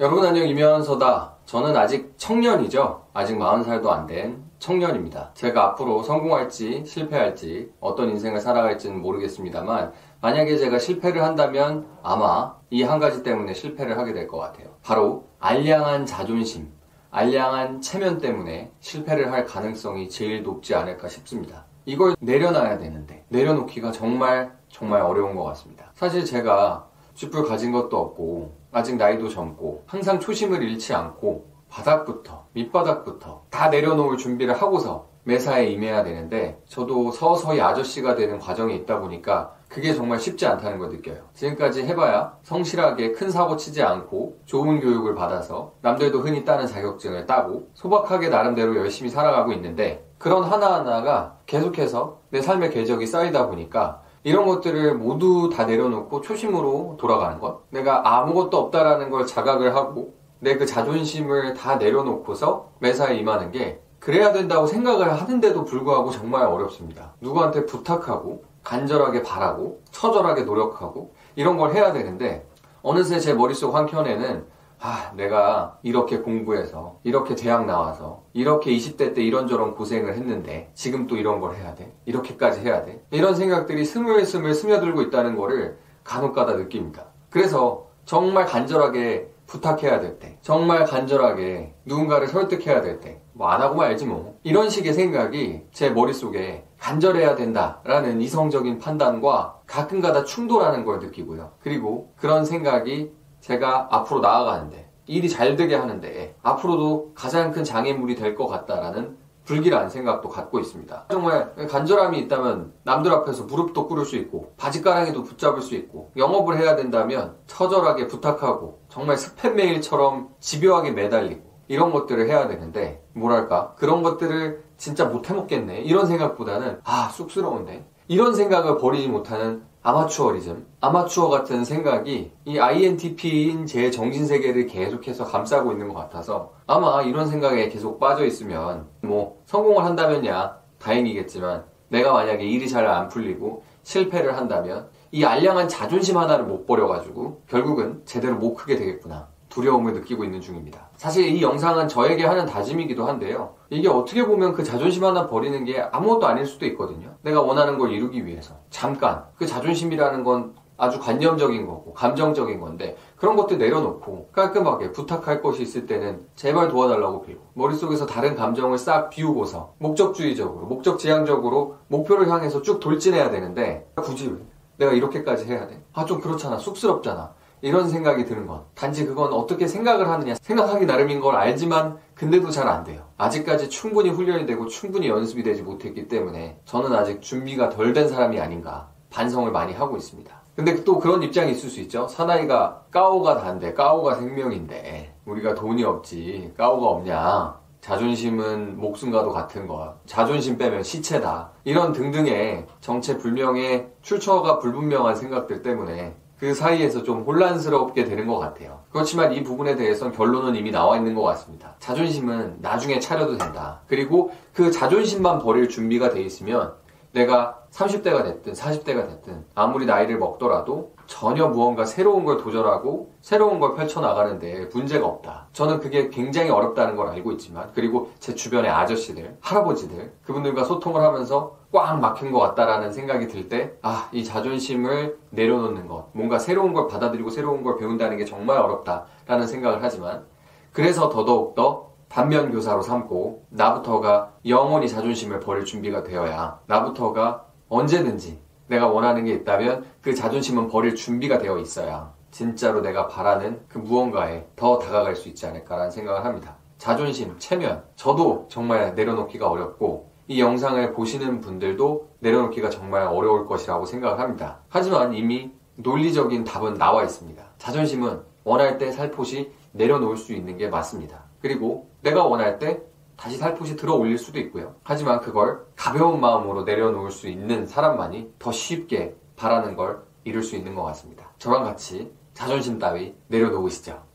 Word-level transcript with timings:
여러분 0.00 0.24
안녕 0.24 0.46
이면서다. 0.46 1.34
저는 1.44 1.76
아직 1.76 2.14
청년이죠. 2.18 3.06
아직 3.12 3.36
40살도 3.36 3.88
안 3.88 4.06
된 4.06 4.44
청년입니다. 4.60 5.32
제가 5.34 5.64
앞으로 5.70 6.02
성공할지 6.02 6.84
실패할지 6.86 7.72
어떤 7.80 8.10
인생을 8.10 8.40
살아갈지는 8.40 9.00
모르겠습니다만 9.02 9.92
만약에 10.20 10.56
제가 10.56 10.78
실패를 10.78 11.22
한다면 11.22 11.86
아마 12.02 12.54
이 12.70 12.82
한 12.82 12.98
가지 13.00 13.22
때문에 13.22 13.54
실패를 13.54 13.98
하게 13.98 14.12
될 14.12 14.28
것 14.28 14.38
같아요. 14.38 14.68
바로 14.84 15.26
알량한 15.40 16.06
자존심, 16.06 16.70
알량한 17.10 17.80
체면 17.80 18.18
때문에 18.18 18.70
실패를 18.80 19.32
할 19.32 19.44
가능성이 19.46 20.08
제일 20.08 20.42
높지 20.42 20.74
않을까 20.74 21.08
싶습니다. 21.08 21.64
이걸 21.86 22.14
내려놔야 22.20 22.78
되는데 22.78 23.24
내려놓기가 23.28 23.90
정말 23.92 24.52
정말 24.68 25.00
어려운 25.00 25.34
것 25.34 25.44
같습니다. 25.44 25.90
사실 25.94 26.24
제가 26.24 26.87
쥐뿔 27.18 27.48
가진 27.48 27.72
것도 27.72 27.98
없고 27.98 28.54
아직 28.70 28.96
나이도 28.96 29.28
젊고 29.28 29.82
항상 29.86 30.20
초심을 30.20 30.62
잃지 30.62 30.94
않고 30.94 31.46
바닥부터 31.68 32.46
밑바닥부터 32.52 33.42
다 33.50 33.68
내려놓을 33.70 34.16
준비를 34.16 34.54
하고서 34.54 35.08
매사에 35.24 35.66
임해야 35.66 36.04
되는데 36.04 36.62
저도 36.68 37.10
서서히 37.10 37.60
아저씨가 37.60 38.14
되는 38.14 38.38
과정에 38.38 38.72
있다 38.76 39.00
보니까 39.00 39.52
그게 39.68 39.94
정말 39.94 40.20
쉽지 40.20 40.46
않다는 40.46 40.78
걸 40.78 40.90
느껴요. 40.90 41.24
지금까지 41.34 41.82
해봐야 41.82 42.38
성실하게 42.44 43.10
큰 43.12 43.30
사고 43.30 43.56
치지 43.56 43.82
않고 43.82 44.38
좋은 44.46 44.78
교육을 44.78 45.16
받아서 45.16 45.74
남들도 45.82 46.20
흔히 46.20 46.44
따는 46.44 46.68
자격증을 46.68 47.26
따고 47.26 47.68
소박하게 47.74 48.28
나름대로 48.28 48.76
열심히 48.76 49.10
살아가고 49.10 49.52
있는데 49.54 50.08
그런 50.18 50.44
하나하나가 50.44 51.36
계속해서 51.46 52.20
내 52.30 52.40
삶의 52.40 52.70
궤적이 52.70 53.08
쌓이다 53.08 53.48
보니까 53.48 54.02
이런 54.24 54.46
것들을 54.46 54.94
모두 54.94 55.50
다 55.54 55.64
내려놓고 55.64 56.20
초심으로 56.20 56.96
돌아가는 56.98 57.38
것. 57.38 57.62
내가 57.70 58.02
아무것도 58.18 58.56
없다라는 58.56 59.10
걸 59.10 59.26
자각을 59.26 59.74
하고 59.74 60.14
내 60.40 60.56
그 60.56 60.66
자존심을 60.66 61.54
다 61.54 61.76
내려놓고서 61.76 62.70
매사에 62.78 63.16
임하는 63.16 63.50
게 63.50 63.80
그래야 63.98 64.32
된다고 64.32 64.66
생각을 64.66 65.12
하는데도 65.20 65.64
불구하고 65.64 66.10
정말 66.10 66.46
어렵습니다. 66.46 67.14
누구한테 67.20 67.66
부탁하고 67.66 68.44
간절하게 68.62 69.22
바라고 69.22 69.80
처절하게 69.90 70.42
노력하고 70.42 71.14
이런 71.34 71.56
걸 71.56 71.74
해야 71.74 71.92
되는데 71.92 72.46
어느새 72.82 73.18
제 73.18 73.34
머릿속 73.34 73.74
한켠에는 73.74 74.46
아, 74.80 75.12
내가 75.16 75.78
이렇게 75.82 76.18
공부해서, 76.18 77.00
이렇게 77.02 77.34
대학 77.34 77.66
나와서, 77.66 78.22
이렇게 78.32 78.70
20대 78.70 79.14
때 79.14 79.22
이런저런 79.22 79.74
고생을 79.74 80.14
했는데, 80.14 80.70
지금 80.74 81.06
또 81.06 81.16
이런 81.16 81.40
걸 81.40 81.56
해야 81.56 81.74
돼? 81.74 81.92
이렇게까지 82.04 82.60
해야 82.60 82.84
돼? 82.84 83.02
이런 83.10 83.34
생각들이 83.34 83.84
스물스물 83.84 84.54
스며들고 84.54 85.02
있다는 85.02 85.36
거를 85.36 85.78
간혹 86.04 86.34
가다 86.34 86.54
느낍니다. 86.54 87.06
그래서 87.30 87.88
정말 88.04 88.46
간절하게 88.46 89.28
부탁해야 89.46 90.00
될 90.00 90.18
때, 90.18 90.38
정말 90.42 90.84
간절하게 90.84 91.74
누군가를 91.84 92.28
설득해야 92.28 92.82
될 92.82 93.00
때, 93.00 93.20
뭐 93.32 93.48
안 93.48 93.60
하고 93.62 93.76
말지 93.76 94.04
뭐. 94.06 94.38
이런 94.42 94.68
식의 94.68 94.92
생각이 94.92 95.62
제 95.72 95.90
머릿속에 95.90 96.64
간절해야 96.78 97.34
된다라는 97.36 98.20
이성적인 98.20 98.78
판단과 98.78 99.60
가끔가다 99.66 100.24
충돌하는 100.24 100.84
걸 100.84 100.98
느끼고요. 100.98 101.52
그리고 101.60 102.12
그런 102.16 102.44
생각이 102.44 103.12
제가 103.48 103.88
앞으로 103.90 104.20
나아가는데 104.20 104.90
일이 105.06 105.26
잘 105.30 105.56
되게 105.56 105.74
하는데 105.74 106.36
앞으로도 106.42 107.12
가장 107.14 107.50
큰 107.50 107.64
장애물이 107.64 108.14
될 108.14 108.34
것 108.36 108.46
같다라는 108.46 109.16
불길한 109.46 109.88
생각도 109.88 110.28
갖고 110.28 110.58
있습니다. 110.58 111.06
정말 111.10 111.54
간절함이 111.56 112.18
있다면 112.18 112.74
남들 112.84 113.10
앞에서 113.10 113.44
무릎도 113.44 113.88
꿇을 113.88 114.04
수 114.04 114.16
있고 114.16 114.52
바지가랑이도 114.58 115.22
붙잡을 115.22 115.62
수 115.62 115.74
있고 115.76 116.10
영업을 116.18 116.58
해야 116.58 116.76
된다면 116.76 117.36
처절하게 117.46 118.08
부탁하고 118.08 118.80
정말 118.90 119.16
스팸 119.16 119.54
메일처럼 119.54 120.28
집요하게 120.40 120.90
매달리고 120.90 121.48
이런 121.68 121.90
것들을 121.92 122.28
해야 122.28 122.48
되는데 122.48 123.02
뭐랄까? 123.14 123.72
그런 123.78 124.02
것들을 124.02 124.62
진짜 124.76 125.06
못 125.06 125.30
해먹겠네. 125.30 125.80
이런 125.80 126.04
생각보다는 126.06 126.80
아 126.84 127.08
쑥스러운데? 127.14 127.86
이런 128.08 128.34
생각을 128.34 128.76
버리지 128.76 129.08
못하는 129.08 129.62
아마추어리즘, 129.88 130.66
아마추어 130.82 131.30
같은 131.30 131.64
생각이 131.64 132.30
이 132.44 132.58
INTP인 132.58 133.64
제 133.64 133.90
정신세계를 133.90 134.66
계속해서 134.66 135.24
감싸고 135.24 135.72
있는 135.72 135.88
것 135.88 135.94
같아서 135.94 136.52
아마 136.66 137.00
이런 137.00 137.26
생각에 137.26 137.70
계속 137.70 137.98
빠져 137.98 138.26
있으면 138.26 138.86
뭐 139.00 139.40
성공을 139.46 139.86
한다면야 139.86 140.58
다행이겠지만 140.78 141.64
내가 141.88 142.12
만약에 142.12 142.44
일이 142.44 142.68
잘 142.68 142.86
안 142.86 143.08
풀리고 143.08 143.62
실패를 143.82 144.36
한다면 144.36 144.88
이 145.10 145.24
알량한 145.24 145.68
자존심 145.68 146.18
하나를 146.18 146.44
못 146.44 146.66
버려가지고 146.66 147.44
결국은 147.48 148.02
제대로 148.04 148.34
못 148.36 148.52
크게 148.56 148.76
되겠구나. 148.76 149.28
두려움을 149.48 149.92
느끼고 149.94 150.24
있는 150.24 150.40
중입니다. 150.40 150.88
사실 150.96 151.28
이 151.28 151.42
영상은 151.42 151.88
저에게 151.88 152.24
하는 152.24 152.46
다짐이기도 152.46 153.06
한데요. 153.06 153.54
이게 153.70 153.88
어떻게 153.88 154.26
보면 154.26 154.52
그 154.52 154.64
자존심 154.64 155.04
하나 155.04 155.26
버리는 155.26 155.64
게 155.64 155.80
아무것도 155.80 156.26
아닐 156.26 156.46
수도 156.46 156.66
있거든요. 156.66 157.14
내가 157.22 157.42
원하는 157.42 157.78
걸 157.78 157.92
이루기 157.92 158.24
위해서. 158.26 158.54
잠깐. 158.70 159.24
그 159.36 159.46
자존심이라는 159.46 160.24
건 160.24 160.54
아주 160.80 161.00
관념적인 161.00 161.66
거고, 161.66 161.92
감정적인 161.92 162.60
건데, 162.60 162.96
그런 163.16 163.34
것들 163.34 163.58
내려놓고, 163.58 164.28
깔끔하게 164.32 164.92
부탁할 164.92 165.42
것이 165.42 165.62
있을 165.62 165.86
때는 165.86 166.24
제발 166.36 166.68
도와달라고 166.68 167.22
빌고, 167.22 167.42
머릿속에서 167.54 168.06
다른 168.06 168.36
감정을 168.36 168.78
싹 168.78 169.10
비우고서, 169.10 169.74
목적주의적으로, 169.78 170.66
목적지향적으로 170.66 171.78
목표를 171.88 172.30
향해서 172.30 172.62
쭉 172.62 172.78
돌진해야 172.78 173.30
되는데, 173.30 173.90
굳이 173.96 174.28
왜? 174.28 174.38
내가 174.76 174.92
이렇게까지 174.92 175.46
해야 175.46 175.66
돼? 175.66 175.82
아, 175.92 176.04
좀 176.04 176.20
그렇잖아. 176.20 176.56
쑥스럽잖아. 176.58 177.34
이런 177.60 177.88
생각이 177.88 178.24
드는 178.24 178.46
건 178.46 178.62
단지 178.74 179.06
그건 179.06 179.32
어떻게 179.32 179.66
생각을 179.66 180.08
하느냐. 180.08 180.34
생각하기 180.40 180.86
나름인 180.86 181.20
걸 181.20 181.36
알지만 181.36 181.98
근데도 182.14 182.50
잘 182.50 182.68
안 182.68 182.84
돼요. 182.84 183.02
아직까지 183.16 183.70
충분히 183.70 184.10
훈련이 184.10 184.44
되고 184.46 184.66
충분히 184.66 185.08
연습이 185.08 185.42
되지 185.42 185.62
못했기 185.62 186.08
때문에 186.08 186.60
저는 186.64 186.92
아직 186.92 187.22
준비가 187.22 187.70
덜 187.70 187.92
된 187.92 188.08
사람이 188.08 188.38
아닌가 188.40 188.90
반성을 189.10 189.50
많이 189.50 189.72
하고 189.72 189.96
있습니다. 189.96 190.38
근데 190.54 190.82
또 190.84 190.98
그런 190.98 191.22
입장이 191.22 191.52
있을 191.52 191.70
수 191.70 191.80
있죠. 191.80 192.08
사나이가 192.08 192.82
까오가 192.90 193.38
단데 193.38 193.74
까오가 193.74 194.16
생명인데 194.16 195.14
우리가 195.24 195.54
돈이 195.54 195.84
없지 195.84 196.54
까오가 196.58 196.88
없냐. 196.88 197.58
자존심은 197.80 198.78
목숨과도 198.78 199.30
같은 199.30 199.66
것 199.68 199.94
자존심 200.04 200.58
빼면 200.58 200.82
시체다. 200.82 201.52
이런 201.64 201.92
등등의 201.92 202.66
정체불명의 202.80 203.88
출처가 204.02 204.58
불분명한 204.58 205.14
생각들 205.14 205.62
때문에 205.62 206.16
그 206.38 206.54
사이에서 206.54 207.02
좀 207.02 207.22
혼란스럽게 207.22 208.04
되는 208.04 208.26
것 208.26 208.38
같아요. 208.38 208.80
그렇지만 208.92 209.32
이 209.32 209.42
부분에 209.42 209.74
대해서는 209.74 210.12
결론은 210.12 210.54
이미 210.54 210.70
나와 210.70 210.96
있는 210.96 211.14
것 211.14 211.22
같습니다. 211.22 211.74
자존심은 211.80 212.58
나중에 212.60 213.00
차려도 213.00 213.36
된다. 213.38 213.80
그리고 213.88 214.30
그 214.52 214.70
자존심만 214.70 215.40
버릴 215.40 215.68
준비가 215.68 216.10
돼 216.10 216.22
있으면 216.22 216.74
내가 217.12 217.58
30대가 217.72 218.22
됐든 218.22 218.52
40대가 218.52 219.08
됐든 219.08 219.44
아무리 219.54 219.86
나이를 219.86 220.18
먹더라도 220.18 220.94
전혀 221.08 221.48
무언가 221.48 221.86
새로운 221.86 222.24
걸 222.24 222.36
도전하고 222.36 223.14
새로운 223.22 223.58
걸 223.58 223.74
펼쳐나가는데 223.74 224.66
문제가 224.72 225.06
없다. 225.06 225.48
저는 225.54 225.80
그게 225.80 226.10
굉장히 226.10 226.50
어렵다는 226.50 226.96
걸 226.96 227.08
알고 227.08 227.32
있지만 227.32 227.70
그리고 227.74 228.10
제 228.20 228.34
주변의 228.34 228.70
아저씨들, 228.70 229.38
할아버지들 229.40 230.12
그분들과 230.22 230.64
소통을 230.64 231.00
하면서 231.00 231.56
꽉 231.72 231.98
막힌 231.98 232.30
것 232.30 232.38
같다라는 232.40 232.92
생각이 232.92 233.26
들 233.26 233.48
때 233.48 233.72
아, 233.82 234.10
이 234.12 234.22
자존심을 234.22 235.18
내려놓는 235.30 235.88
것 235.88 236.08
뭔가 236.12 236.38
새로운 236.38 236.74
걸 236.74 236.86
받아들이고 236.86 237.30
새로운 237.30 237.62
걸 237.62 237.78
배운다는 237.78 238.18
게 238.18 238.26
정말 238.26 238.58
어렵다라는 238.58 239.46
생각을 239.46 239.78
하지만 239.82 240.26
그래서 240.72 241.08
더더욱더 241.08 241.88
반면 242.10 242.52
교사로 242.52 242.82
삼고 242.82 243.44
나부터가 243.48 244.32
영원히 244.46 244.88
자존심을 244.88 245.40
버릴 245.40 245.64
준비가 245.64 246.02
되어야 246.02 246.60
나부터가 246.66 247.44
언제든지 247.70 248.38
내가 248.68 248.86
원하는 248.88 249.24
게 249.24 249.32
있다면 249.32 249.84
그 250.00 250.14
자존심은 250.14 250.68
버릴 250.68 250.94
준비가 250.94 251.38
되어 251.38 251.58
있어야 251.58 252.12
진짜로 252.30 252.80
내가 252.80 253.08
바라는 253.08 253.60
그 253.68 253.78
무언가에 253.78 254.46
더 254.54 254.78
다가갈 254.78 255.16
수 255.16 255.28
있지 255.28 255.46
않을까라는 255.46 255.90
생각을 255.90 256.24
합니다. 256.24 256.56
자존심, 256.76 257.36
체면, 257.38 257.82
저도 257.96 258.46
정말 258.48 258.94
내려놓기가 258.94 259.48
어렵고 259.48 260.12
이 260.28 260.40
영상을 260.40 260.92
보시는 260.92 261.40
분들도 261.40 262.10
내려놓기가 262.20 262.70
정말 262.70 263.02
어려울 263.02 263.46
것이라고 263.46 263.86
생각을 263.86 264.20
합니다. 264.20 264.60
하지만 264.68 265.14
이미 265.14 265.50
논리적인 265.76 266.44
답은 266.44 266.74
나와 266.74 267.02
있습니다. 267.02 267.42
자존심은 267.58 268.20
원할 268.44 268.78
때 268.78 268.92
살포시 268.92 269.50
내려놓을 269.72 270.16
수 270.16 270.32
있는 270.34 270.56
게 270.56 270.68
맞습니다. 270.68 271.24
그리고 271.40 271.88
내가 272.02 272.24
원할 272.24 272.58
때 272.58 272.82
다시 273.18 273.36
살포시 273.36 273.76
들어 273.76 273.94
올릴 273.94 274.16
수도 274.16 274.38
있고요. 274.38 274.76
하지만 274.84 275.20
그걸 275.20 275.66
가벼운 275.74 276.20
마음으로 276.20 276.62
내려놓을 276.62 277.10
수 277.10 277.28
있는 277.28 277.66
사람만이 277.66 278.34
더 278.38 278.52
쉽게 278.52 279.16
바라는 279.36 279.74
걸 279.74 280.02
이룰 280.22 280.42
수 280.42 280.54
있는 280.56 280.74
것 280.76 280.84
같습니다. 280.84 281.32
저랑 281.38 281.64
같이 281.64 282.12
자존심 282.32 282.78
따위 282.78 283.14
내려놓으시죠. 283.26 284.07